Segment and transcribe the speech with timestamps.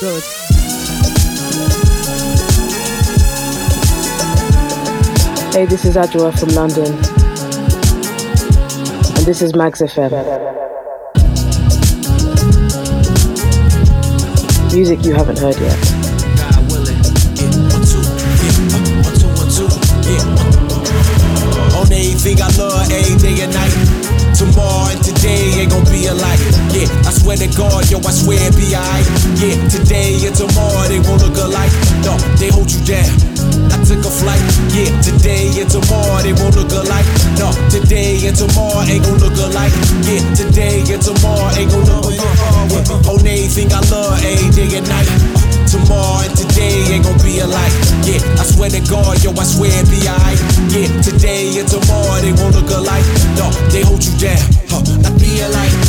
[0.00, 0.22] Good.
[5.52, 6.86] Hey, this is Adjoa from London.
[9.14, 10.12] And this is Max FM.
[14.72, 15.76] Music you haven't heard yet.
[21.76, 24.20] On everything I love, every day and night.
[24.34, 26.40] Tomorrow and today ain't gonna be alike.
[26.72, 29.06] Yeah, I swear to God, yo, I swear it be alright.
[29.38, 31.70] Yeah, today and tomorrow they won't look alike.
[32.02, 33.06] No, they hold you down.
[33.70, 34.42] I took a flight.
[34.74, 37.06] Yeah, today and tomorrow they won't look alike.
[37.38, 39.70] No, today and tomorrow ain't gonna look alike.
[40.02, 43.06] Yeah, today and tomorrow ain't gonna look alike.
[43.06, 45.06] On anything I love, every day and night.
[45.70, 47.74] Tomorrow and today ain't gonna be alike.
[48.02, 50.40] Yeah, I swear to God, yo, I swear it be alright.
[50.74, 53.06] Yeah, today and tomorrow they won't look alike.
[53.38, 54.42] No, they hold you down.
[54.66, 55.79] Huh, I be alike.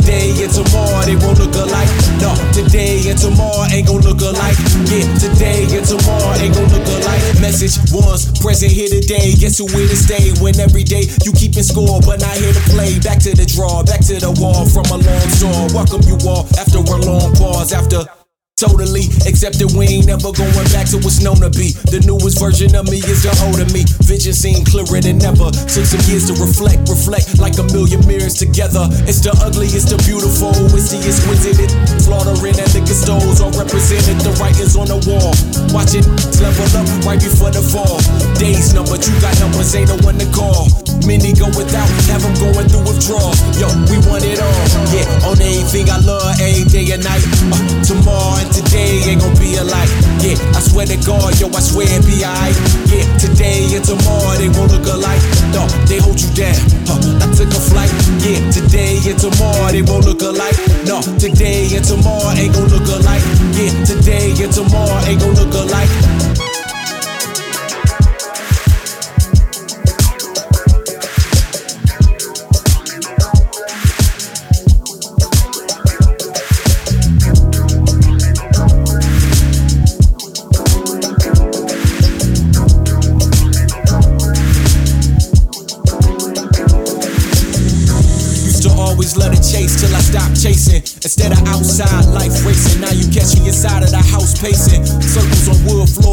[0.00, 1.88] Today and tomorrow they won't look alike.
[2.24, 4.56] No, today and tomorrow ain't gonna look alike.
[4.88, 7.20] Yeah, today and tomorrow ain't gonna look alike.
[7.40, 9.36] Message once, present here today.
[9.36, 12.64] Guess who here to stay when every day you keeping score, but not here to
[12.72, 12.98] play.
[13.00, 15.68] Back to the draw, back to the wall from a long store.
[15.76, 18.19] Welcome you all after a long pause, after.
[18.60, 21.72] Totally accepted, we ain't never going back to what's known to be.
[21.88, 23.88] The newest version of me is the older me.
[24.04, 25.48] Vision seen clearer than ever.
[25.48, 28.84] Took some years to reflect, reflect like a million mirrors together.
[29.08, 31.56] It's the ugly, it's the beautiful, it's the exquisite.
[31.56, 31.72] It
[32.04, 34.20] slaughtering at liquor stores, all represented.
[34.20, 35.32] The writings on the wall.
[35.72, 36.04] Watching
[36.44, 37.96] level up right before the fall.
[38.36, 40.68] Days numbered, you got numbers, ain't no one to call.
[41.08, 43.32] Many go without, have them going through withdrawal.
[43.56, 44.64] Yo, we want it all.
[44.92, 47.24] Yeah, on anything I love, day and night.
[47.48, 47.56] Uh,
[47.88, 49.90] tomorrow today ain't gonna be alike.
[50.20, 52.56] Yeah, I swear to God, yo, I swear it be alright.
[52.90, 55.22] Yeah, today and tomorrow they won't look alike.
[55.54, 56.58] No, they hold you down.
[56.86, 57.92] Huh, I took a flight.
[58.22, 60.56] Yeah, today and tomorrow they won't look alike.
[60.84, 63.24] No, today and tomorrow ain't gonna look alike.
[63.54, 66.49] Yeah, today and tomorrow ain't gonna look alike.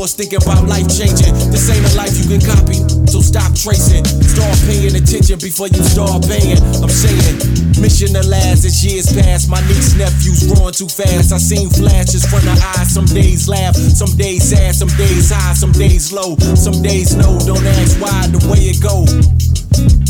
[0.07, 1.33] Floors, thinking about life changing.
[1.51, 4.05] This ain't a life you can copy, so stop tracing.
[4.05, 6.57] Start paying attention before you start paying.
[6.81, 9.47] I'm saying, mission to last as years pass.
[9.47, 11.31] My niece nephews growing too fast.
[11.33, 12.93] I seen flashes from the eyes.
[12.93, 17.39] Some days laugh, some days sad, some days high, some days low, some days no.
[17.45, 19.05] Don't ask why the way it go.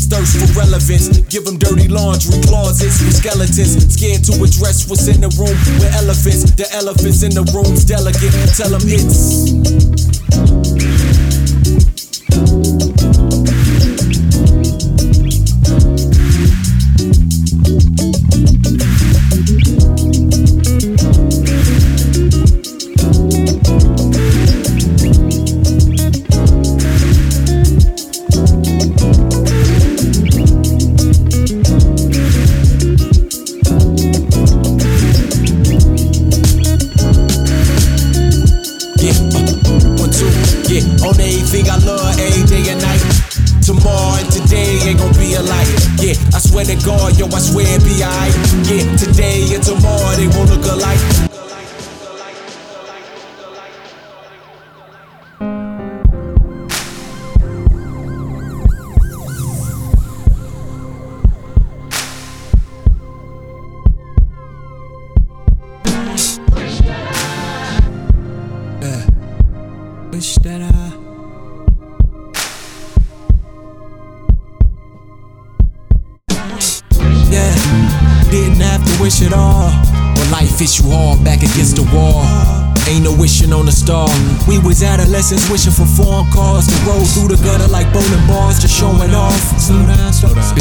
[0.08, 3.92] Thirst for relevance, give them dirty laundry closets skeletons.
[3.92, 6.50] Scared to address what's in the room with elephants.
[6.52, 8.32] The elephants in the room's delicate.
[8.56, 9.52] Tell them it's.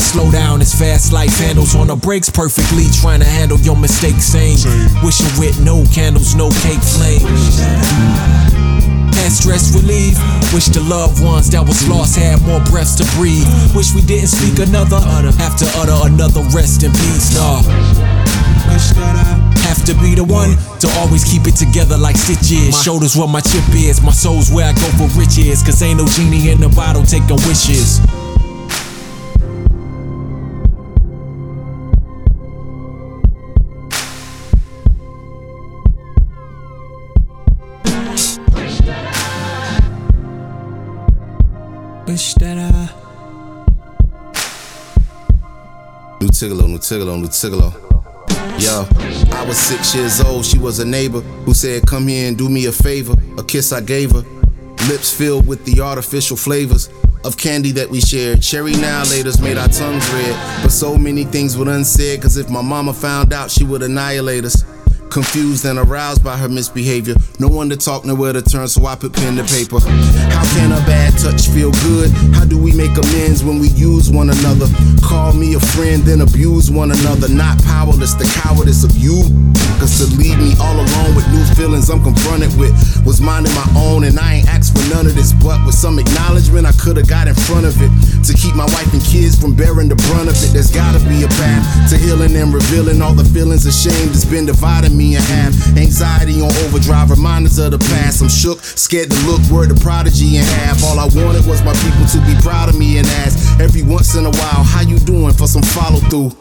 [0.07, 0.31] Slow down.
[0.31, 3.75] It's slow down, it's fast life handles on the brakes perfectly, trying to handle your
[3.75, 4.23] mistakes.
[4.23, 4.55] Same,
[5.03, 7.59] wishing with no candles, no cake flames.
[9.15, 10.15] Had stress relief.
[10.53, 13.47] Wish the loved ones that was lost had more breaths to breathe.
[13.75, 14.99] Wish we didn't speak another,
[15.43, 17.35] have to utter another rest in peace.
[17.35, 17.61] Nah.
[19.67, 22.71] Have to be the one to always keep it together like stitches.
[22.71, 25.63] My shoulders where my chip is, my soul's where I go for riches.
[25.63, 27.99] Cause ain't no genie in the bottle taking wishes.
[42.07, 42.89] Wish that I.
[46.21, 47.73] New Tigallo, New Tigallo, New Tigallo.
[48.61, 48.87] Yo,
[49.37, 50.45] I was six years old.
[50.45, 53.13] She was a neighbor who said, Come here and do me a favor.
[53.37, 54.23] A kiss I gave her.
[54.87, 56.89] Lips filled with the artificial flavors
[57.25, 58.41] of candy that we shared.
[58.41, 60.63] Cherry now laters made our tongues red.
[60.63, 64.45] But so many things were unsaid, cause if my mama found out, she would annihilate
[64.45, 64.63] us.
[65.09, 67.15] Confused and aroused by her misbehavior.
[67.39, 69.79] No one to talk, nowhere to turn, so I put pen to paper.
[69.79, 72.11] How can a bad touch feel good?
[72.35, 74.67] How do we make amends when we use one another?
[75.01, 77.29] Call me a friend, then abuse one another.
[77.29, 79.23] Not powerless, the cowardice of you.
[79.79, 82.73] Cause to leave me all alone with new feelings I'm confronted with
[83.05, 85.33] was minding my own, and I ain't asked for none of this.
[85.33, 87.93] But with some acknowledgement, I could've got in front of it.
[88.25, 91.23] To keep my wife and kids from bearing the brunt of it, there's gotta be
[91.23, 94.96] a path to healing and revealing all the feelings of shame that's been dividing me
[95.01, 95.53] in half.
[95.77, 98.21] Anxiety on overdrive, reminders of the past.
[98.21, 100.83] I'm shook, scared to look, word the prodigy in half.
[100.83, 104.15] All I wanted was my people to be proud of me and ask every once
[104.15, 106.31] in a while, how you doing for some follow through.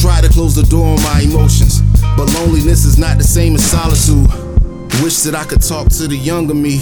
[0.00, 1.82] Try to close the door on my emotions,
[2.16, 4.28] but loneliness is not the same as solitude.
[5.02, 6.80] Wish that I could talk to the younger me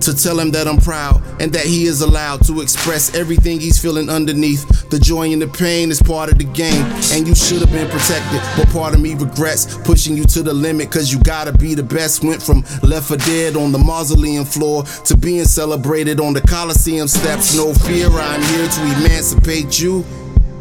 [0.00, 3.80] to tell him that I'm proud and that he is allowed to express everything he's
[3.80, 4.90] feeling underneath.
[4.90, 7.88] The joy and the pain is part of the game, and you should have been
[7.88, 8.40] protected.
[8.56, 11.82] But part of me regrets pushing you to the limit, cause you gotta be the
[11.82, 12.22] best.
[12.24, 17.08] Went from left for dead on the mausoleum floor to being celebrated on the Coliseum
[17.08, 17.56] steps.
[17.56, 20.04] No fear, I'm here to emancipate you.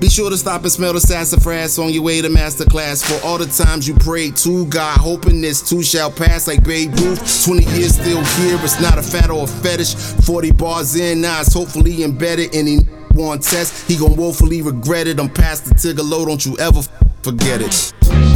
[0.03, 3.05] Be sure to stop and smell the sassafras on your way to masterclass.
[3.05, 6.93] For all the times you prayed to God, hoping this too shall pass like Babe
[6.99, 7.45] Ruth.
[7.45, 9.95] 20 years still here, it's not a fad or a fetish.
[9.95, 12.53] 40 bars in, now it's hopefully embedded.
[12.53, 12.79] Any
[13.13, 15.21] one test, he gon' woefully regret it.
[15.21, 16.81] I'm past the Tigallo, don't you ever
[17.21, 18.32] forget it.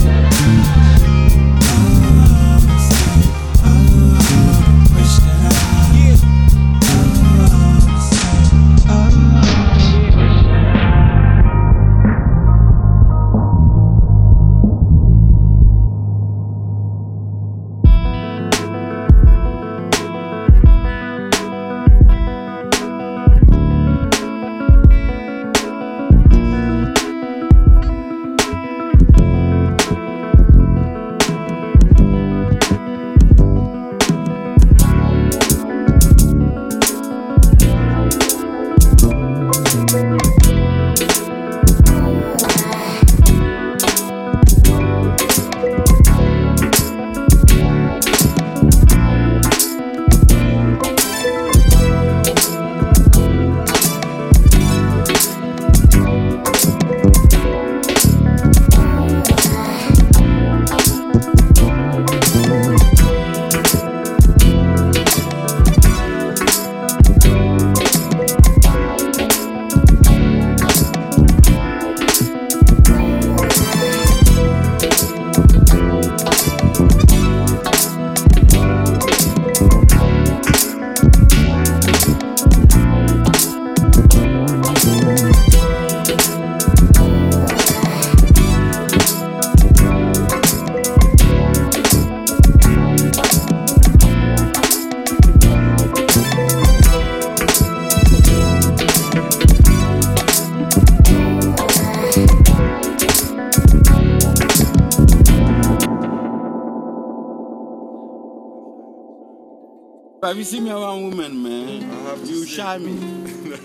[110.28, 111.90] Have you seen me around women, man?
[111.90, 112.92] I have You seen- shy me.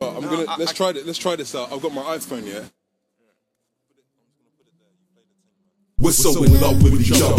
[0.00, 1.04] I'm gonna let's try it.
[1.04, 1.72] Let's try this out.
[1.72, 2.62] I've got my iPhone, yeah.
[5.98, 7.34] We're so in love with each other.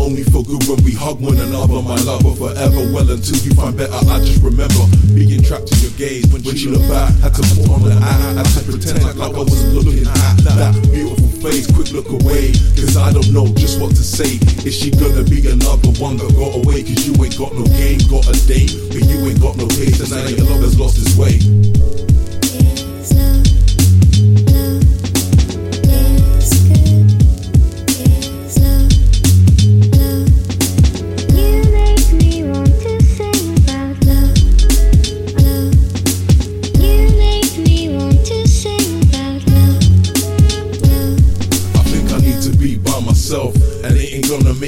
[0.00, 1.82] Only for good when we hug one another.
[1.82, 2.88] My lover forever.
[2.94, 4.80] Well, until you find better, I just remember
[5.12, 6.24] being trapped in your gaze.
[6.32, 8.32] When, when she looked back, had to put on the eye.
[8.40, 11.66] Had to pretend like, like I wasn't looking at that beautiful face.
[11.70, 14.38] Quick look away, cause I don't know just what to say.
[14.66, 16.82] Is she gonna be another one that got away?
[16.82, 20.00] Cause you ain't got no game, got a date, but you ain't got no taste.
[20.00, 21.75] And now your love has lost its way.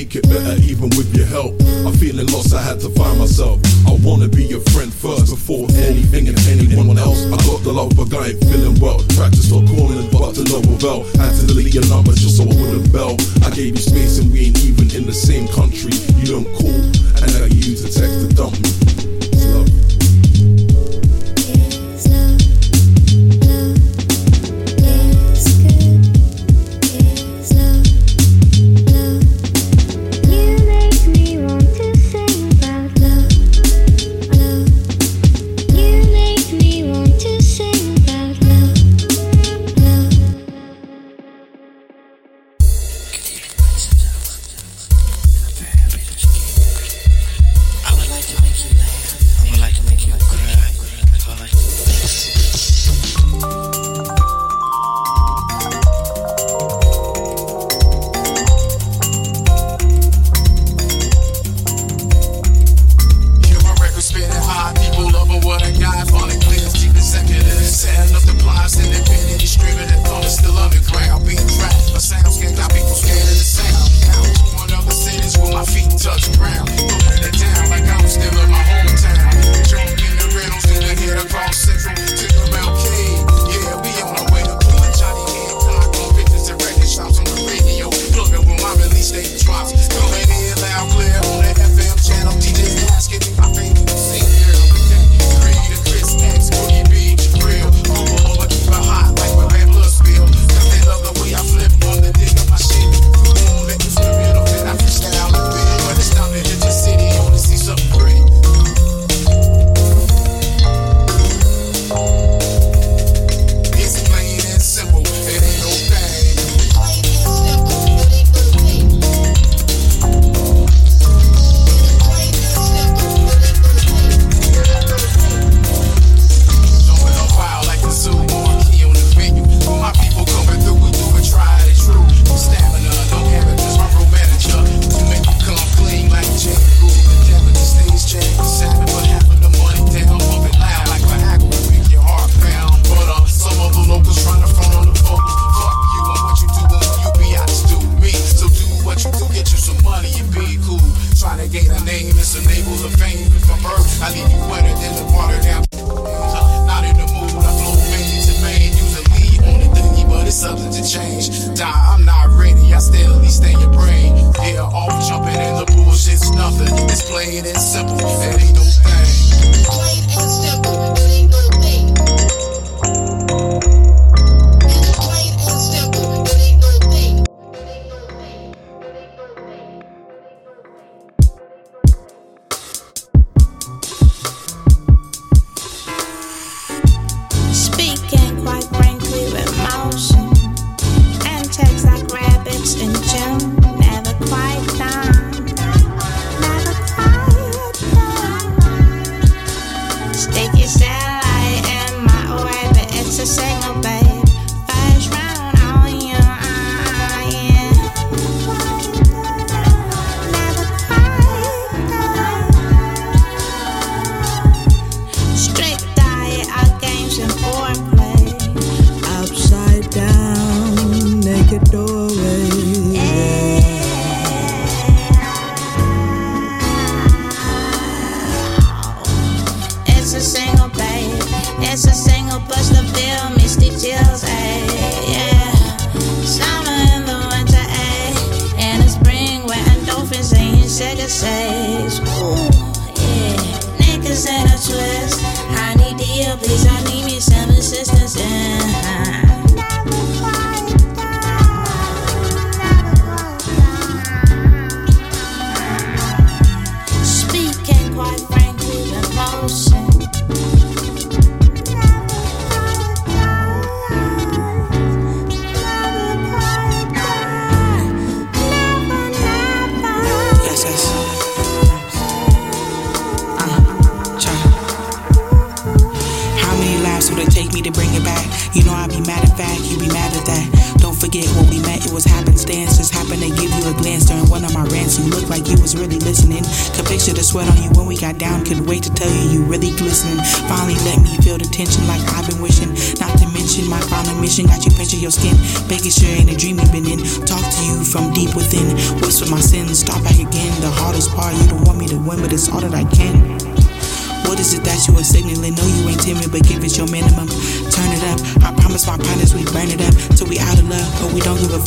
[0.08, 1.52] Make it better even with your help.
[1.84, 3.60] I'm feeling lost, I had to find myself.
[3.86, 7.26] I wanna be your friend first before anything and anyone else.
[7.26, 9.00] I got the love, but I ain't feeling well.
[9.16, 11.04] Tried to stop calling, and but to no avail.
[11.20, 13.16] Had to delete your number just so I wouldn't bell.
[13.44, 15.92] I gave you space, and we ain't even in the same country.
[16.16, 16.80] You don't call,
[17.20, 18.97] and now you use a text to dump me.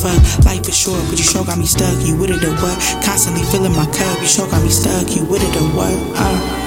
[0.01, 0.17] fun.
[0.45, 1.93] Life is short, but you sure got me stuck.
[2.05, 2.77] You with it or what?
[3.05, 4.19] Constantly filling my cup.
[4.19, 5.15] You sure got me stuck.
[5.15, 5.93] You with it or what?
[6.17, 6.60] Uh.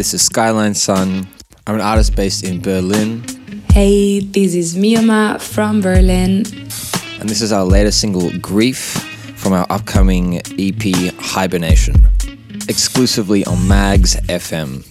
[0.00, 1.28] This is Skyline Sun.
[1.66, 3.22] I'm an artist based in Berlin.
[3.70, 6.46] Hey, this is Mio Ma from Berlin.
[7.20, 8.78] And this is our latest single, Grief,
[9.36, 11.96] from our upcoming EP, Hibernation,
[12.66, 14.88] exclusively on Mags FM.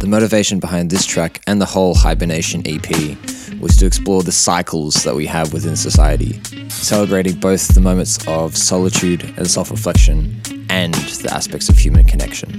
[0.00, 3.18] The motivation behind this track and the whole Hibernation EP
[3.60, 8.56] was to explore the cycles that we have within society, celebrating both the moments of
[8.56, 12.58] solitude and self reflection and the aspects of human connection.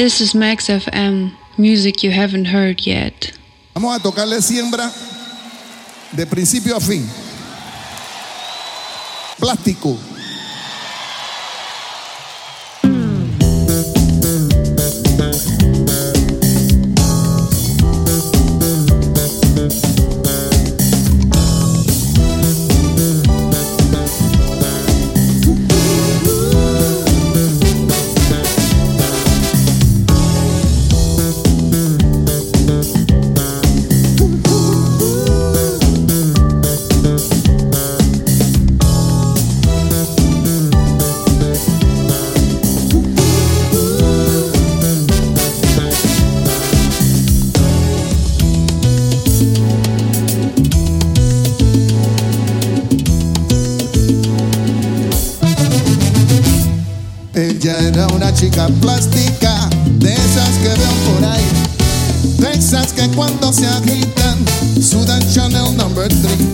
[0.00, 3.38] This is Max FM, music you haven't heard yet.
[3.74, 4.90] Vamos a tocarle siembra
[6.10, 7.06] de principio a fin.
[9.38, 9.98] Plástico.
[58.68, 59.68] plástica,
[59.98, 61.44] de esas que veo por ahí,
[62.38, 64.38] de esas que cuando se agitan,
[64.80, 66.49] sudan Chanel number 3.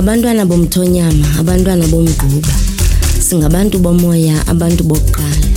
[0.00, 2.54] Singabantwana bomthonyama abantwana bomgquba
[3.20, 5.48] singabantu bomoya abantu bokuqala.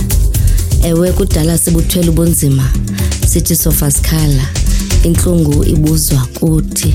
[0.84, 2.72] Ewe kudala sibuthwele ubunzima
[3.26, 4.46] sithi sofa sikhala
[5.02, 6.92] intlungu ibuzwa kuthi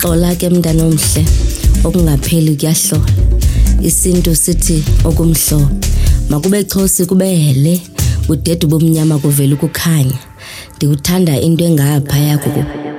[0.00, 1.24] xola ke mntana omhle
[1.84, 3.12] okungapheli kuyahlola.
[3.82, 5.76] Isintu sithi okumhlophe
[6.30, 7.82] makube chosi kube hele
[8.28, 10.18] udede bomnyama kuvela ukukhanya.
[10.76, 12.91] Ndikuthanda into engaphaya kuku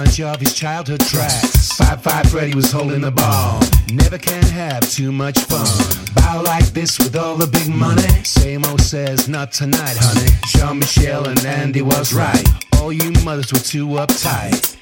[0.00, 1.76] of his childhood tracks.
[1.76, 3.60] Fab Five Freddy was holding the ball.
[3.92, 5.66] Never can have too much fun.
[6.14, 8.24] Bow like this with all the big money.
[8.24, 10.30] Same old says not tonight, honey.
[10.46, 12.46] Jean Michel and Andy was right.
[12.78, 14.79] All you mothers were too uptight.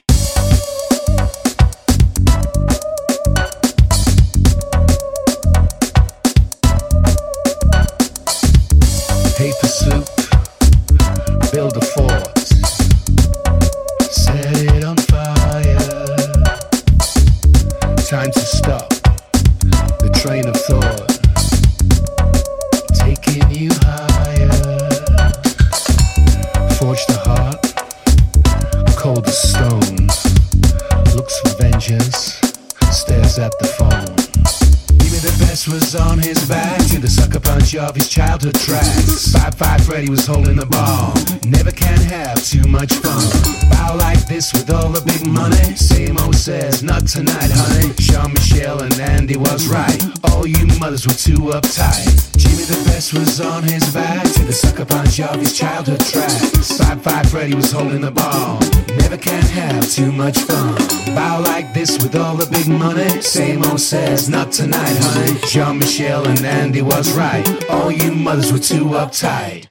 [40.08, 41.12] Was holding the ball.
[41.44, 43.20] Never can have too much fun.
[43.68, 45.76] Bow like this with all the big money.
[45.76, 47.92] Same old says not tonight, honey.
[47.98, 50.00] Jean Michel and Andy was right.
[50.30, 52.08] All you mothers were too uptight.
[52.38, 56.78] Jimmy the best was on his back to the sucker punch of his childhood tracks.
[56.78, 58.60] Fab Five Freddy was holding the ball.
[58.96, 60.74] Never can have too much fun.
[61.14, 63.20] Bow like this with all the big money.
[63.20, 65.38] Same old says not tonight, honey.
[65.48, 67.44] Jean Michel and Andy was right.
[67.68, 69.68] All you mothers were too uptight.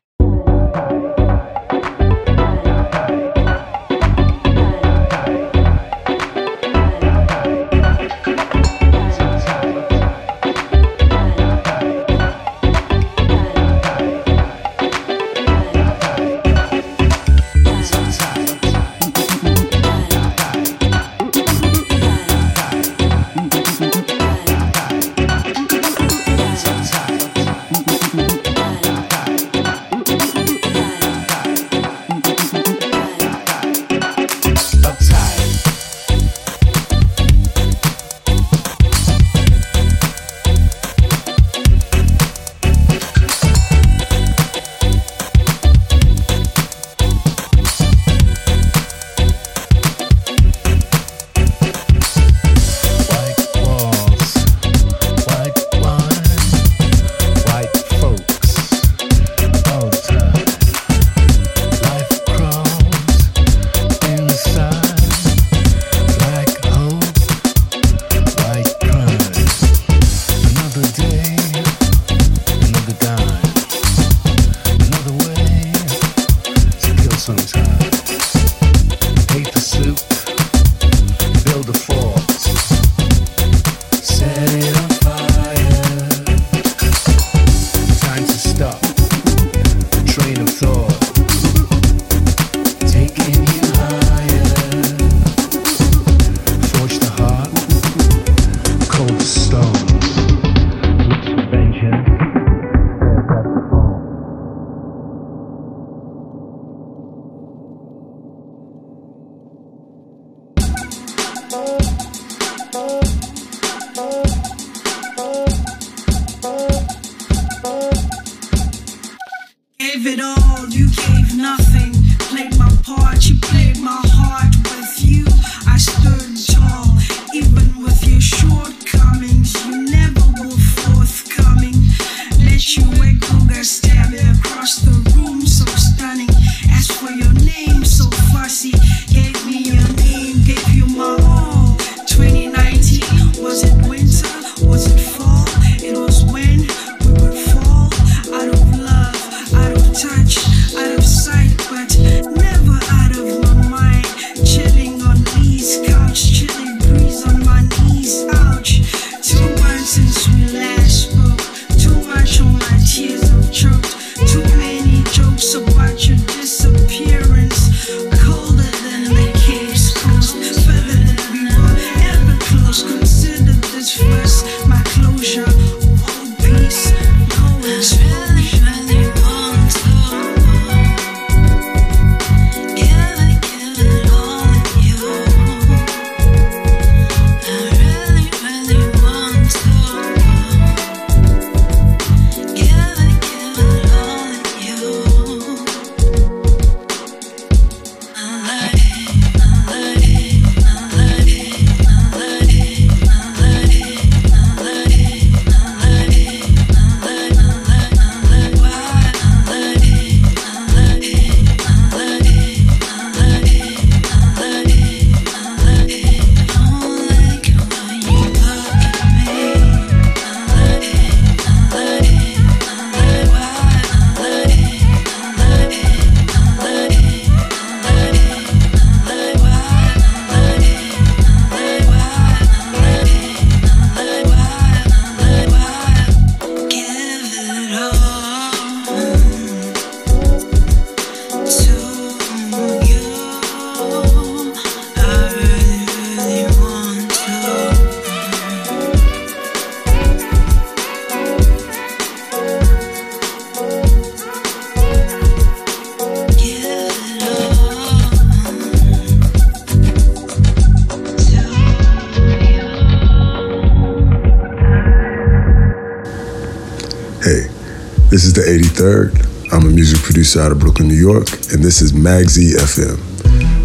[268.87, 272.97] I'm a music producer out of Brooklyn, New York, and this is Magzy FM.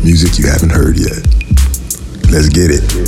[0.02, 1.22] Music you haven't heard yet.
[2.32, 3.01] Let's get it.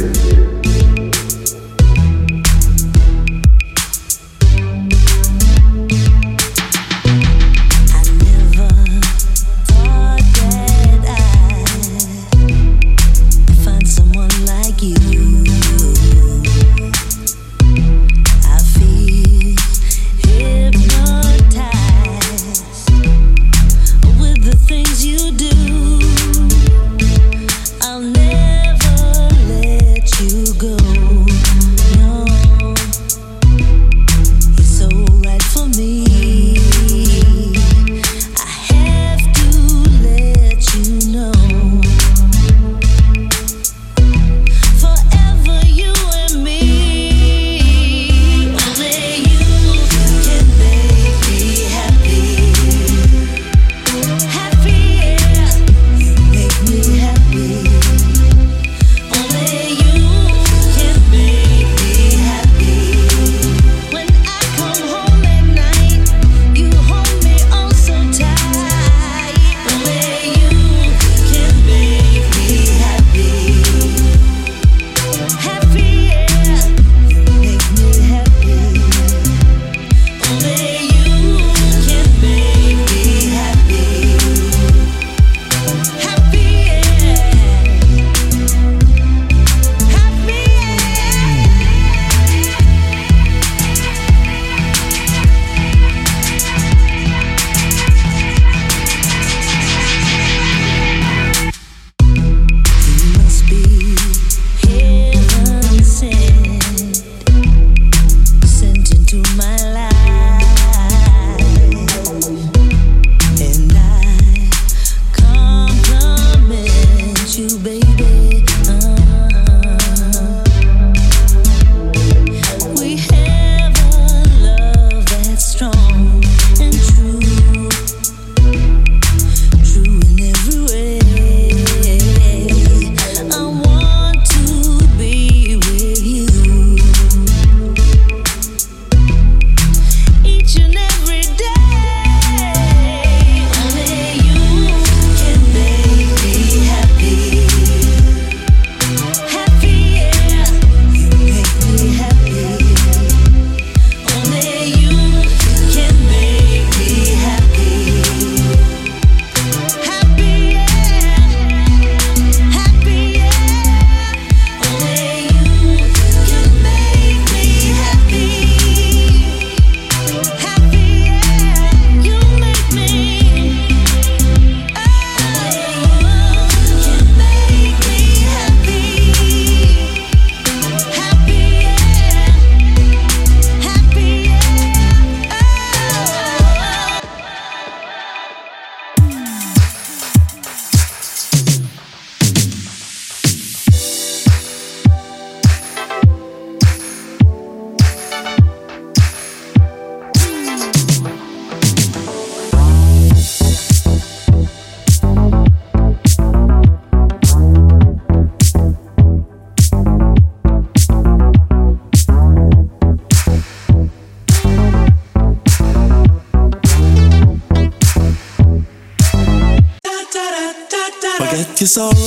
[221.75, 222.04] so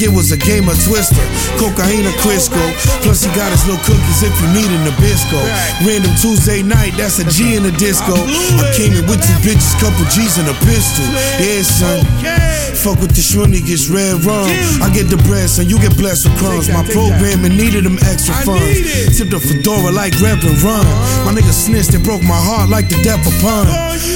[0.00, 1.20] like it was a game of Twister.
[1.58, 2.60] Cocaine or Crisco.
[3.02, 5.40] Plus, he got his little cookies if you need a Nabisco.
[5.86, 8.14] Random Tuesday night, that's a G in the disco.
[8.14, 11.04] I came in with two bitches, couple G's and a pistol.
[11.40, 12.39] Yeah, son.
[12.80, 14.48] Fuck with the shmoney, gets red rum.
[14.80, 15.68] I get the bread, son.
[15.68, 16.68] You get blessed with crumbs.
[16.72, 18.80] My program programming needed them extra funds.
[19.20, 20.80] Tipped a fedora like Reverend Run.
[21.28, 23.68] My nigga snitched and broke my heart like the death of pun.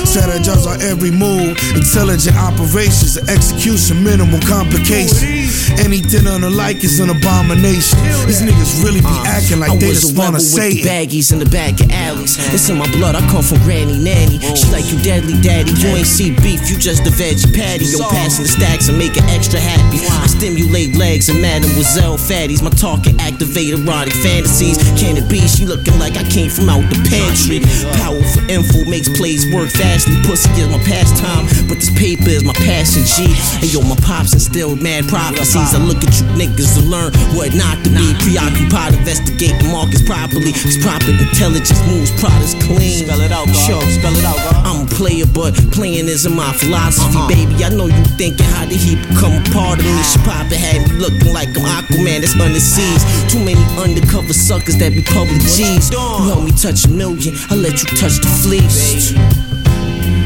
[0.08, 1.60] Strategize on every move.
[1.76, 5.68] Intelligent operations, execution, minimal complications.
[5.84, 8.00] Anything on the like is an abomination.
[8.24, 10.68] These niggas really be uh, acting like I they was just a wanna rebel say
[10.80, 10.88] with it.
[10.88, 12.40] baggies in the back of alleys.
[12.54, 13.12] It's in my blood.
[13.14, 14.40] I come from Granny Nanny.
[14.56, 15.72] She like you, deadly daddy.
[15.76, 16.64] You ain't see beef.
[16.72, 17.84] You just a veggie patty.
[17.84, 19.98] Yo, passing the stacks and make it extra happy.
[20.06, 22.62] I stimulate legs and mademoiselle fatties.
[22.62, 24.78] My talk can activate erotic fantasies.
[24.94, 25.42] Can it be?
[25.50, 27.58] She looking like I came from out the pantry.
[27.98, 30.14] Powerful info makes plays work fastly.
[30.22, 33.02] Pussy is my pastime, but this paper is my passion.
[33.04, 33.26] G.
[33.58, 35.74] And yo, my pops instilled mad prophecies.
[35.74, 38.06] I look at you niggas and learn what not to be.
[38.22, 40.54] Preoccupied, investigate the markets properly.
[40.54, 43.04] Cause proper intelligence moves products clean.
[43.04, 47.18] Spell it out, Sure, spell it out, I'm a player, but playing isn't my philosophy,
[47.18, 47.28] uh-huh.
[47.28, 47.64] baby.
[47.64, 48.04] I know you
[48.44, 50.02] thinking how did he become a part of me?
[50.02, 53.04] She probably had me looking like I'm Aquaman that's under seas.
[53.30, 55.90] Too many undercover suckers that be public G's.
[55.90, 59.12] You help me touch a million, I let you touch the fleece.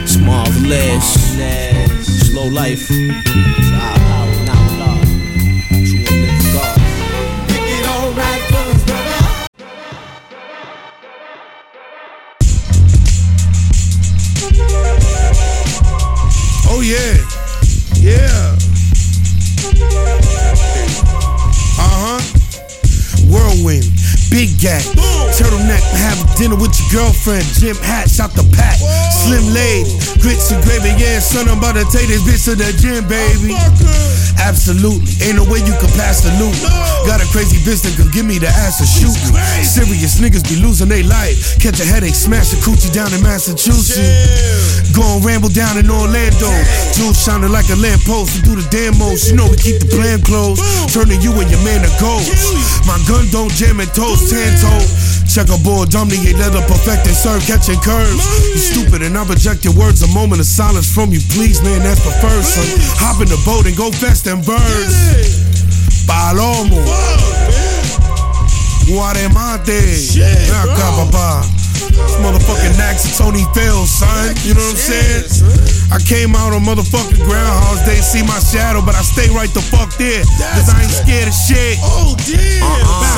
[0.03, 1.07] It's marvelous.
[2.29, 2.89] Slow life.
[2.91, 3.98] Ah.
[18.09, 18.38] Yeah.
[24.31, 24.85] Big gag,
[25.37, 27.45] turtleneck, have dinner with your girlfriend.
[27.59, 28.77] Jim hatch out the pack,
[29.25, 30.93] slim lady, grits and gravy.
[30.97, 33.57] Yeah, son, I'm about to take this bitch to the gym, baby.
[34.39, 36.55] Absolutely, ain't no way you can pass the loot.
[37.05, 39.41] Got a crazy bitch that could give me the ass to shoot me.
[39.67, 41.59] Serious niggas be losing their life.
[41.59, 44.93] Catch a headache, smash a coochie down in Massachusetts.
[44.95, 46.51] Go and ramble down in Orlando.
[46.95, 48.35] Jewels shining like a lamppost.
[48.35, 49.31] We do the damn most.
[49.31, 50.63] You know we keep the plan closed.
[50.91, 52.31] Turning you and your man to ghost.
[52.87, 54.85] My gun don't jam and toast, ten toe.
[55.29, 58.25] Checkerboard, dominate, leather, perfect and serve, catching curves.
[58.49, 59.23] You stupid and I
[59.63, 60.03] your words.
[60.03, 61.83] A moment of silence from you, please, man.
[61.85, 62.65] That's preferred, son.
[62.99, 64.97] Hop in the boat and go fast and birds.
[66.09, 66.81] Palomo.
[70.51, 71.68] Acá, papá.
[71.93, 74.35] This motherfucking Nax and Tony Fail, son.
[74.45, 75.89] You know what I'm saying?
[75.89, 79.63] I came out on motherfucking Groundhog's Day, see my shadow, but I stay right the
[79.63, 80.25] fuck there.
[80.53, 81.79] Cause I ain't scared of shit.
[81.81, 82.61] Oh, damn.
[82.61, 83.09] Uh-uh.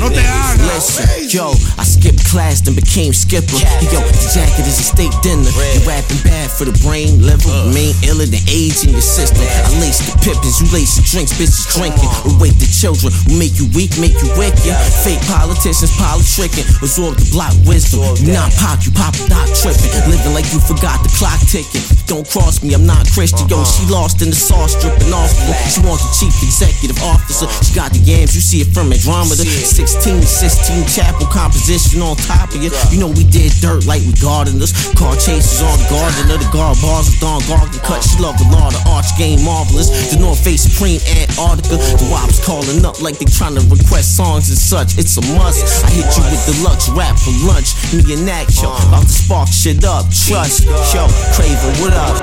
[0.00, 0.68] No te hagas.
[0.68, 3.56] Listen, yo, I skipped class and became skipper.
[3.88, 5.48] Yo, the jacket is a steak dinner.
[5.48, 8.10] You rapping bad for the brain, liver, remain uh.
[8.12, 9.44] iller than AIDS in your system.
[9.46, 12.08] I lace the pippins, you lace the drinks, bitches drinking.
[12.36, 14.74] Awake the children, who make you weak, make you wicked.
[15.00, 17.85] Fake politicians, politricking, absorb the block wisdom.
[17.94, 19.92] Not pop, you pop dot tripping.
[20.10, 22.05] Living like you forgot the clock ticking.
[22.06, 23.50] Don't cross me, I'm not Christian.
[23.50, 25.34] Yo, she lost in the sauce, dripping off.
[25.66, 27.50] She wants a chief executive officer.
[27.66, 29.42] She got the yams, you see it from Andromeda.
[29.42, 32.70] 16 to 16 chapel composition on top of you.
[32.94, 34.70] You know we did dirt like we gardeners.
[34.94, 36.38] Car chases on the gardener.
[36.38, 38.06] The guard bars with Don Garden cut.
[38.06, 39.90] She love the law, the arch game marvelous.
[40.14, 41.74] The North Face Supreme Antarctica.
[41.74, 44.94] The wops calling up like they trying to request songs and such.
[44.94, 45.66] It's a must.
[45.82, 47.74] I hit you with deluxe rap for lunch.
[47.90, 48.70] Me and that show.
[48.86, 50.06] About to spark shit up.
[50.14, 50.70] Trust.
[50.94, 52.16] Yo, Craven, what up?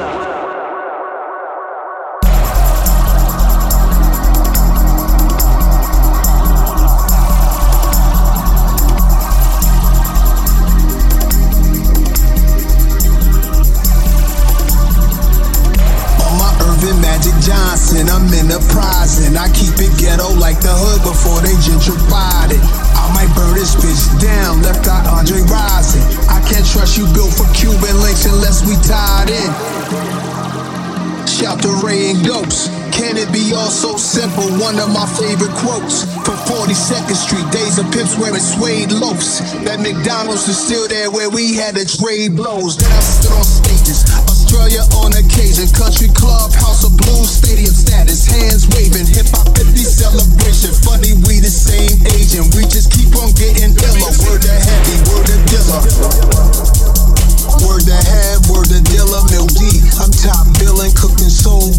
[16.21, 19.36] On my Earvin Magic Johnson, I'm enterprising.
[19.38, 22.92] I keep it ghetto like the hood before they gentrified it.
[23.04, 26.04] I might burn this bitch down, left eye Andre rising.
[26.32, 30.42] I can't trust you built for Cuban links unless we tied in.
[31.28, 32.71] Shout to Rae and Ghost.
[32.91, 34.45] Can it be all so simple?
[34.59, 37.47] One of my favorite quotes from 42nd Street.
[37.51, 39.39] Days of Pips wearing suede loafs.
[39.63, 42.78] That McDonald's is still there where we had to trade blows.
[42.78, 44.03] Then I stood on stages.
[44.28, 45.67] Australia on occasion.
[45.71, 48.28] Country club, house of blues, stadium status.
[48.28, 49.07] Hands waving.
[49.11, 50.71] Hip hop 50 celebration.
[50.86, 54.11] Funny, we the same age and we just keep on getting iller.
[54.28, 57.03] Word to heavy, word to diller.
[57.67, 59.83] Word to head, word to dealer, Mil D.
[59.99, 61.75] I'm top billing, cooking soul,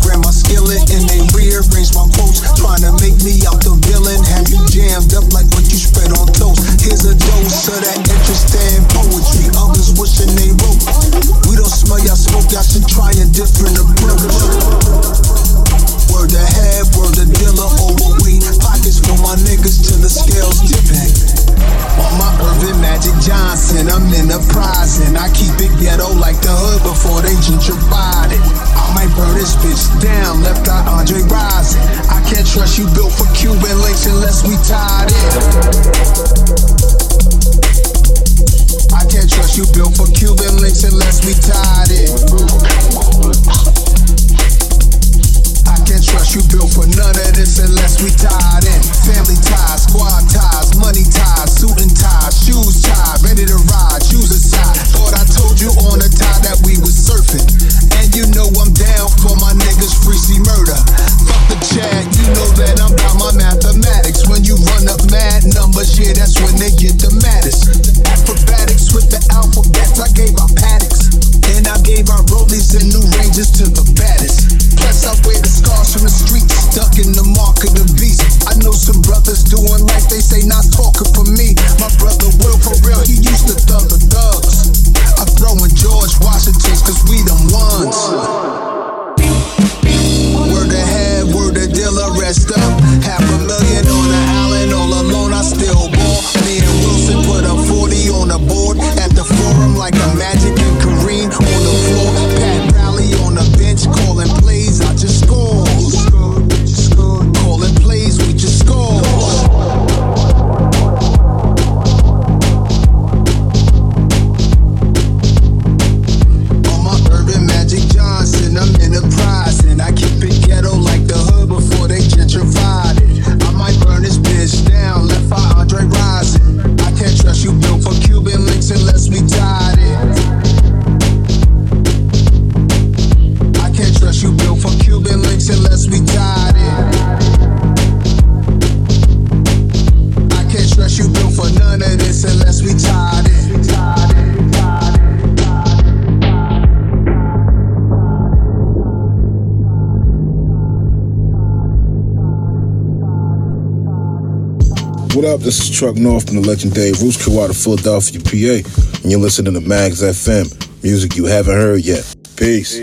[155.25, 155.41] What up?
[155.41, 158.61] This is Truck North from the legendary Roots Crew out of Philadelphia, PA,
[159.01, 160.53] and you're listening to Mags FM,
[160.85, 162.05] music you haven't heard yet.
[162.37, 162.77] Peace.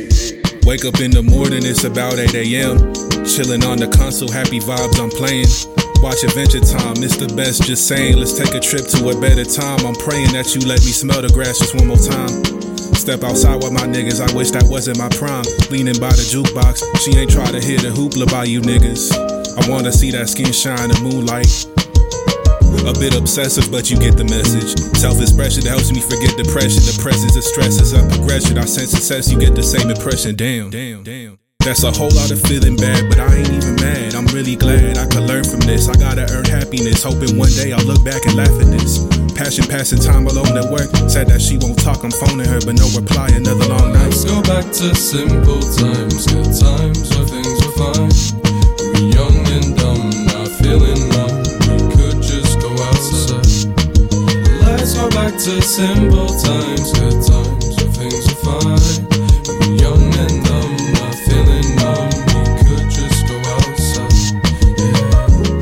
[0.66, 2.82] Wake up in the morning, it's about 8 a.m.
[3.30, 5.46] Chilling on the console, happy vibes I'm playing.
[6.02, 8.18] Watch Adventure Time, it's the best, just saying.
[8.18, 9.86] Let's take a trip to a better time.
[9.86, 12.42] I'm praying that you let me smell the grass just one more time.
[12.98, 15.46] Step outside with my niggas, I wish that wasn't my prime.
[15.70, 19.14] Leaning by the jukebox, she ain't try to hear the hoopla by you niggas.
[19.14, 21.70] I wanna see that skin shine in moonlight.
[22.82, 24.74] A bit obsessive, but you get the message.
[24.98, 26.82] Self expression helps me forget depression.
[26.82, 28.58] The presence of stress is a progression.
[28.58, 30.36] I sense success, you get the same impression.
[30.36, 31.38] Damn, damn, damn.
[31.62, 34.16] That's a whole lot of feeling bad, but I ain't even mad.
[34.16, 35.90] I'm really glad I could learn from this.
[35.90, 39.06] I gotta earn happiness, hoping one day I'll look back and laugh at this.
[39.38, 40.90] Passion passing time alone at work.
[41.06, 43.30] Said that she won't talk, I'm phoning her, but no reply.
[43.30, 44.10] Another long night.
[44.10, 48.41] Let's go back to simple times, good times where things were fine.
[55.32, 59.08] Back to simple times, good times where things were fine.
[59.78, 62.10] Young and dumb, not feeling numb.
[62.28, 64.18] We could just go outside.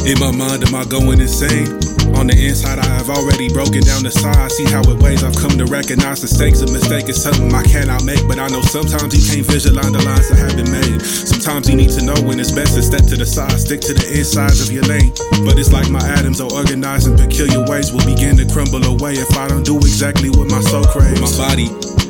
[0.08, 1.89] In my mind, am I going insane?
[2.16, 4.56] On the inside, I have already broken down the size.
[4.58, 5.24] See how it weighs.
[5.24, 6.62] I've come to recognize the stakes.
[6.62, 10.04] A mistake is something I cannot make, but I know sometimes you can't visualize the
[10.04, 11.02] lines that have been made.
[11.02, 13.94] Sometimes you need to know when it's best to step to the side, stick to
[13.94, 15.14] the insides of your lane.
[15.46, 17.94] But it's like my atoms are organized in peculiar ways.
[17.94, 21.22] Will begin to crumble away if I don't do exactly what my soul craves.
[21.22, 21.70] My body.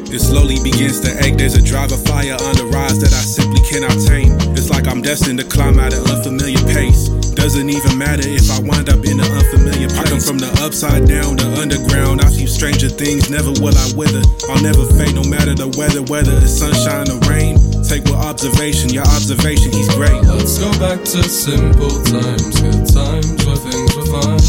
[0.10, 1.38] It slowly begins to ache.
[1.38, 4.34] There's a drive of fire on the rise that I simply cannot tame.
[4.58, 7.19] It's like I'm destined to climb at an unfamiliar pace.
[7.36, 10.00] Doesn't even matter if I wind up in an unfamiliar place.
[10.00, 12.22] I come from the upside down, the underground.
[12.22, 14.22] I've seen stranger things, never will I wither.
[14.50, 17.58] I'll never fade, no matter the weather, whether it's sunshine or rain.
[17.84, 20.14] Take with observation, your observation, he's great.
[20.28, 24.44] Let's go back to simple times, good times where things were fine.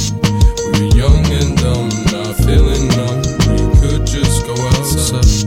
[0.74, 3.22] We were young and dumb, not feeling numb.
[3.48, 5.46] We could just go outside.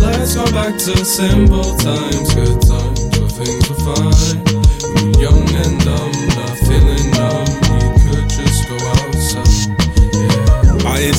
[0.00, 4.40] Let's go back to simple times, good times where things were fine.
[4.94, 6.05] We were young and dumb,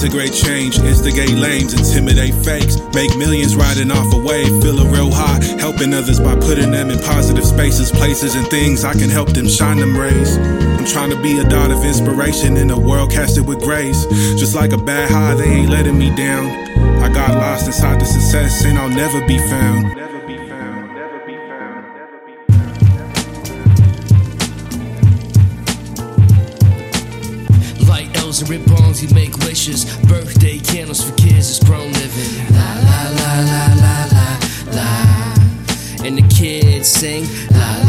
[0.07, 2.79] Integrate change, instigate lames, intimidate fakes.
[2.93, 5.43] Make millions riding off a wave, feeling real high.
[5.59, 9.49] Helping others by putting them in positive spaces, places, and things I can help them
[9.49, 10.37] shine them rays.
[10.37, 14.05] I'm trying to be a dot of inspiration in a world casted with grace.
[14.39, 16.45] Just like a bad high, they ain't letting me down.
[17.03, 19.97] I got lost inside the success, and I'll never be found
[29.01, 29.85] we make wishes.
[30.07, 32.55] Birthday candles for kids, it's grown living.
[32.55, 34.29] La la la la la la
[34.75, 36.05] la.
[36.05, 37.86] And the kids sing la la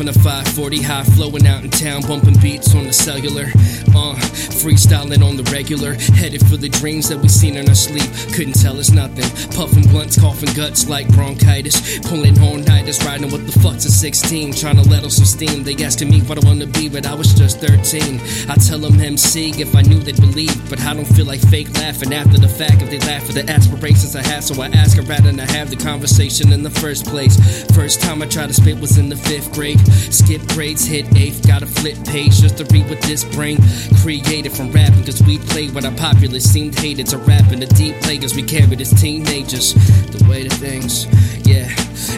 [0.00, 3.52] from the 540 high flowing out in town, bumping beats on the cellular.
[3.94, 4.16] Uh,
[4.64, 8.08] freestyling on the regular, headed for the dreams that we seen in our sleep.
[8.32, 9.28] Couldn't tell us nothing.
[9.52, 11.98] Puffing blunts, coughing guts like bronchitis.
[12.00, 12.30] Pulling
[12.64, 15.64] nighters, riding with the fucks at 16, trying to let off some steam.
[15.64, 18.20] They asking me what I wanna be, but I was just 13.
[18.48, 21.72] I tell them MC if I knew they'd believe, but I don't feel like fake
[21.74, 24.44] laughing after the fact if they laugh at the aspirations I have.
[24.44, 27.36] So I ask her rather than have the conversation in the first place.
[27.74, 29.80] First time I tried to spit was in the fifth grade.
[30.10, 33.58] Skip grades, hit eighth, got a flip page just to read what this brain
[34.02, 35.04] created from rapping.
[35.04, 38.42] Cause we played what our populace seemed hated to rap in the deep players we
[38.42, 39.74] carried as teenagers.
[39.74, 41.06] The way to things,
[41.46, 41.68] yeah.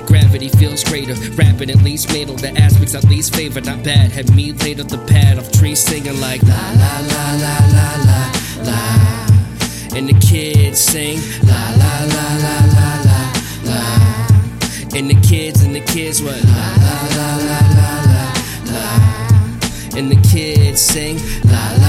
[0.07, 1.15] Gravity feels greater.
[1.35, 3.67] Rapping at least made all the aspects at least favored.
[3.67, 4.13] Not bad.
[4.13, 7.89] Had me laid up the pad of trees singing like la la la la la
[8.09, 8.33] la
[8.65, 9.97] la.
[9.97, 13.02] And the kids sing la la la la la.
[14.95, 18.33] And the kids and the kids what la la la la la
[18.73, 18.87] la.
[19.97, 21.82] And the kids sing la la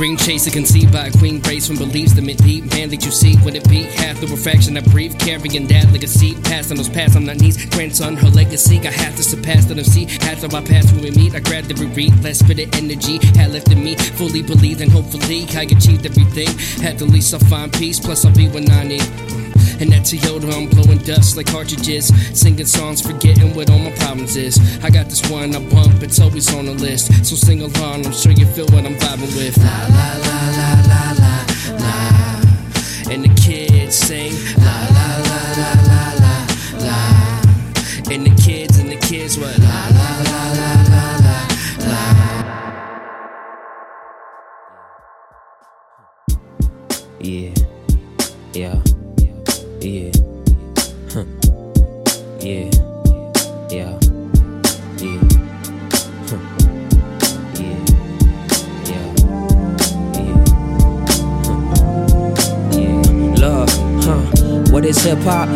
[0.00, 2.64] Dream chaser conceived by a queen raised from beliefs the meant deep.
[2.72, 6.36] Man, that you see when it be half the refraction I breathe, carrying that legacy.
[6.40, 7.66] Passing those paths on my knees.
[7.66, 8.78] Grandson, her legacy.
[8.78, 10.06] I have to surpass the MC.
[10.22, 12.24] After my past when we meet, I grabbed every read.
[12.24, 13.94] Less spirit energy had lifted me.
[13.94, 16.48] Fully believed and hopefully I achieved everything.
[16.82, 18.00] At the least, I'll find peace.
[18.00, 19.04] Plus, I'll be when I need.
[19.80, 22.08] And that Toyota, I'm blowing dust like cartridges.
[22.38, 24.58] Singing songs, forgetting what all my problems is.
[24.84, 27.06] I got this one I bump, it's always on the list.
[27.24, 29.56] So sing along, I'm sure you feel what I'm vibing with.
[29.56, 31.34] La la la la la la
[31.78, 33.10] la.
[33.10, 34.89] And the kids sing la
[65.10, 65.49] hip hop?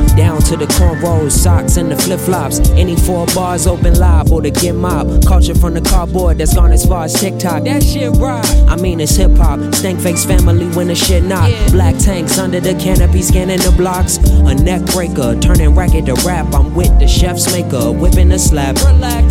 [0.95, 2.59] Cornrows, socks and the flip flops.
[2.71, 5.25] Any four bars open liable to get mob.
[5.27, 7.65] Culture from the cardboard that's gone as far as TikTok.
[7.65, 8.45] That shit right.
[8.69, 9.75] I mean it's hip hop.
[9.75, 11.51] Stank face family when the shit knock.
[11.71, 14.19] Black tanks under the canopy scanning the blocks.
[14.19, 16.53] A neck breaker, turning racket to rap.
[16.55, 18.77] I'm with the chef's maker, whipping the slab.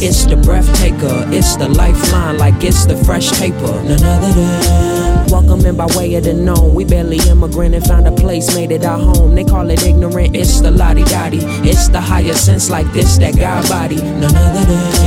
[0.02, 3.84] It's the breath taker, it's the lifeline like it's the fresh paper.
[3.84, 5.04] None other than.
[5.34, 6.76] Welcome in by way of the known.
[6.76, 9.34] We barely immigrant and found a place, made it our home.
[9.34, 11.40] They call it ignorant, it's the lottie dottie.
[11.64, 13.98] It's the higher sense like this that God body.
[13.98, 15.04] None other than.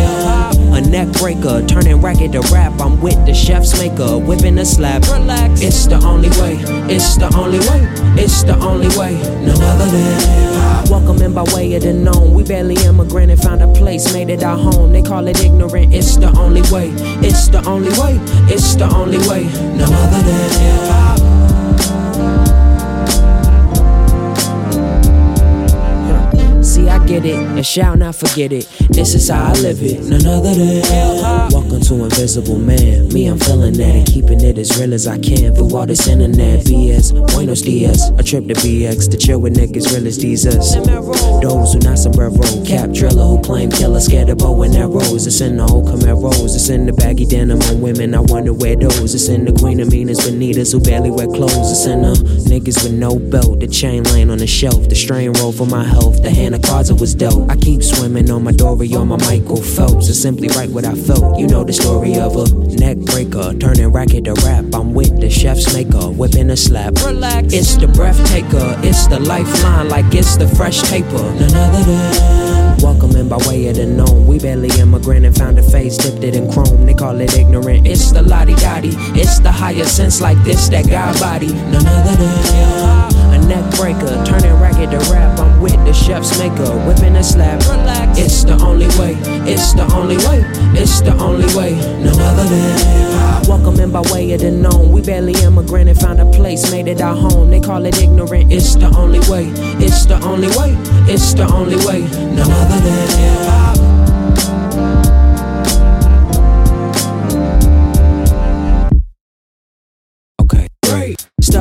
[0.76, 2.78] A neck breaker, turning racket to rap.
[2.80, 5.04] I'm with the chef's maker, whipping a slab.
[5.04, 5.62] Relax.
[5.62, 6.58] It's the only way,
[6.94, 7.88] it's the only way,
[8.22, 9.14] it's the only way.
[9.44, 10.90] None other than.
[10.90, 12.34] Welcome in by way of the known.
[12.34, 14.92] We barely immigrated, found a place, made it our home.
[14.92, 16.90] They call it ignorant, it's the only way,
[17.26, 18.18] it's the only way,
[18.52, 19.44] it's the only way.
[19.76, 22.45] None other than hip hop.
[27.20, 28.68] Get it and shall not forget it.
[28.90, 30.02] This is how I live it.
[30.04, 30.82] None other than
[31.50, 33.08] welcome to Invisible Man.
[33.08, 36.08] Me, I'm feeling that and keeping it as real as I can through all this
[36.08, 37.12] internet BS.
[37.32, 40.74] Buenos dias, a trip to BX to chill with niggas real as these us.
[40.74, 42.36] Those who not sombrero,
[42.66, 45.26] cap driller who claim killer, scared of bow and arrows.
[45.26, 48.14] It's in the old Camaros, it's in the baggy denim on women.
[48.14, 49.14] I wonder where those.
[49.14, 51.70] It's in the Queen of Meanest Bonitas who barely wear clothes.
[51.70, 52.12] It's in the
[52.50, 55.84] niggas with no belt, the chain laying on the shelf, the strain roll for my
[55.84, 57.50] health, the hand of cards was dope.
[57.50, 60.08] I keep swimming on my Dory on my Michael Phelps.
[60.08, 61.38] It's simply right what I felt.
[61.38, 62.46] You know the story of a
[62.76, 64.64] neck breaker, turning racket to rap.
[64.74, 66.94] I'm with the chef's maker, whipping a slap.
[67.04, 67.52] Relax.
[67.52, 71.08] It's the breath taker, it's the lifeline, like it's the fresh taper.
[71.12, 72.76] None other than.
[72.82, 74.26] Welcome in by way of the known.
[74.26, 76.86] We barely immigrant and found a face, dipped it in chrome.
[76.86, 77.86] They call it ignorant.
[77.86, 78.94] It's the lottie dottie.
[79.18, 81.52] It's the higher sense like this, that God body.
[81.52, 83.05] None other than.
[83.46, 85.38] Neck breaker, turning racket to rap.
[85.38, 88.18] I'm with the chef's maker, whipping a slap, Relax.
[88.18, 89.14] It's the only way,
[89.48, 90.42] it's the only way,
[90.74, 91.74] it's the only way.
[92.02, 93.48] None other than.
[93.48, 94.90] Welcome in by way of the known.
[94.90, 97.50] We barely immigrated, found a place, made it our home.
[97.50, 98.52] They call it ignorant.
[98.52, 99.46] It's the only way,
[99.78, 100.74] it's the only way,
[101.06, 102.00] it's the only way.
[102.34, 103.85] None other than hip hop.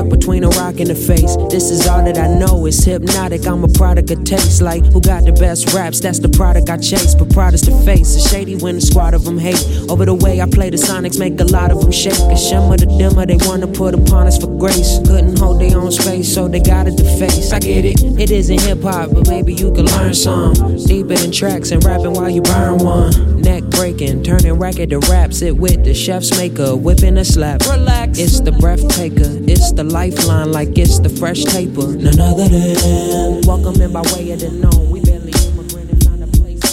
[0.05, 1.35] Caught between a rock and a face.
[1.49, 2.65] This is all that I know.
[2.65, 3.45] It's hypnotic.
[3.45, 4.61] I'm a product of taste.
[4.61, 5.99] Like who got the best raps?
[5.99, 7.15] That's the product I chase.
[7.15, 8.15] But proud is the face.
[8.15, 9.63] It's shady when a squad of them hate.
[9.89, 12.13] Over the way I play the Sonics, make a lot of them shake.
[12.13, 14.99] A shimmer the dimmer they wanna put upon us for grace.
[15.05, 17.51] Couldn't hold their own space, so they got it to face.
[17.51, 18.01] I get it.
[18.19, 20.53] It isn't hip hop, but maybe you could learn some.
[20.85, 23.41] Deeper than tracks and rapping while you burn one.
[23.41, 25.33] Neck breaking, turning racket to rap.
[25.33, 27.61] Sit with the chef's maker, whipping a slap.
[27.67, 28.19] Relax.
[28.19, 29.29] It's the breath taker.
[29.47, 31.95] It's the lifeline, like it's the fresh taper.
[31.95, 34.89] None other than welcome in by way of the known.
[34.89, 36.65] We barely immigrated, found a place.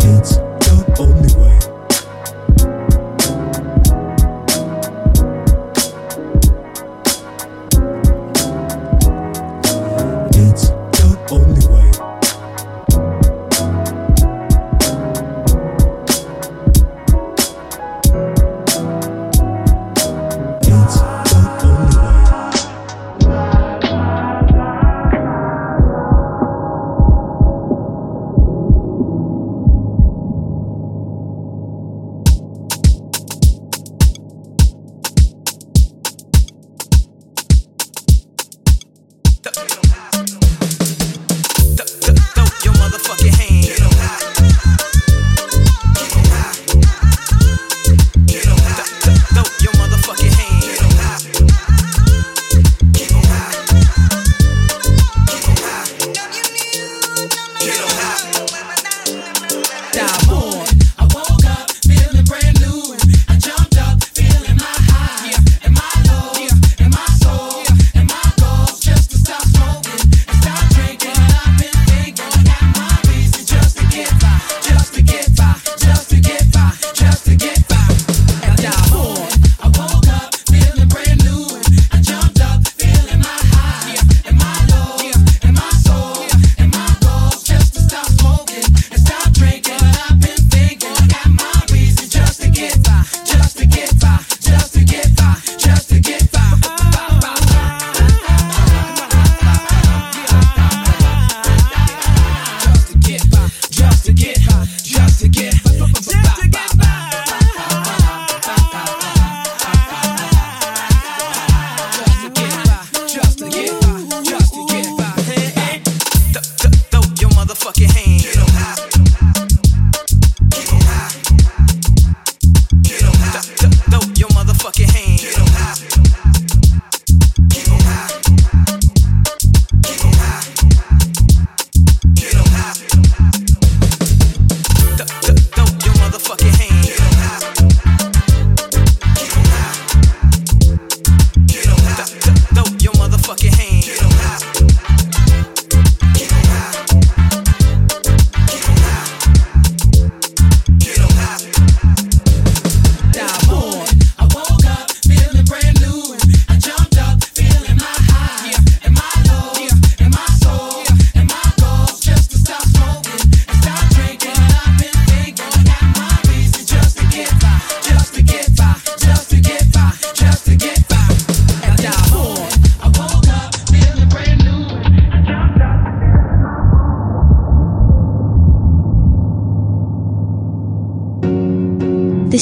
[0.00, 0.43] only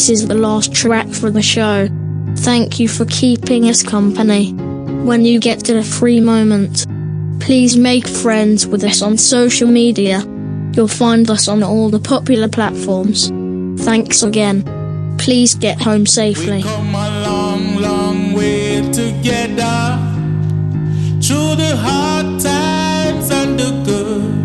[0.03, 1.87] This is the last track for the show.
[2.39, 4.53] Thank you for keeping us company.
[4.53, 6.87] When you get to the free moment,
[7.39, 10.25] please make friends with us on social media.
[10.73, 13.29] You'll find us on all the popular platforms.
[13.85, 14.65] Thanks again.
[15.21, 16.65] Please get home safely.
[16.65, 18.35] long, long
[18.91, 20.01] together.
[21.23, 24.43] Through the hard times and the good.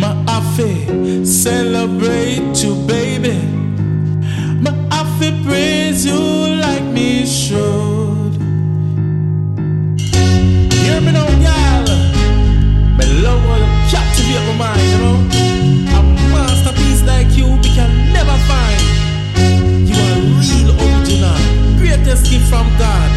[0.00, 2.31] My affair, celebrate
[18.24, 18.80] never find.
[19.88, 21.36] You are real original,
[21.78, 23.11] greatest gift from God.